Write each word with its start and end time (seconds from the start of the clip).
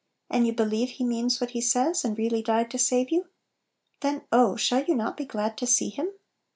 And 0.31 0.47
you 0.47 0.53
believe 0.53 0.89
He 0.89 1.03
means 1.03 1.39
what 1.39 1.51
He 1.51 1.61
says, 1.61 2.03
and 2.03 2.17
really 2.17 2.41
died 2.41 2.71
to 2.71 2.79
save 2.79 3.11
you? 3.11 3.27
Then, 3.99 4.23
oh! 4.31 4.55
shall 4.55 4.83
you 4.83 4.95
not 4.95 5.15
be 5.15 5.25
glad 5.25 5.59
to 5.59 5.67
see 5.67 5.89
Him 5.89 6.09